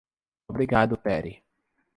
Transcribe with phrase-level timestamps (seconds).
[0.49, 1.43] Obrigado Pere.